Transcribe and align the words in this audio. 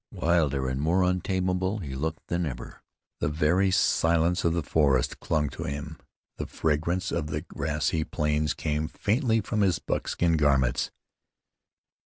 Wilder 0.11 0.67
and 0.67 0.81
more 0.81 1.03
untamable 1.03 1.77
he 1.77 1.93
looked 1.93 2.25
than 2.25 2.43
ever. 2.47 2.81
The 3.19 3.27
very 3.29 3.69
silence 3.69 4.43
of 4.43 4.51
the 4.53 4.63
forest 4.63 5.19
clung 5.19 5.47
to 5.49 5.65
him; 5.65 5.99
the 6.37 6.47
fragrance 6.47 7.11
of 7.11 7.27
the 7.27 7.41
grassy 7.41 8.03
plains 8.03 8.55
came 8.55 8.87
faintly 8.87 9.41
from 9.41 9.61
his 9.61 9.77
buckskin 9.77 10.37
garments. 10.37 10.89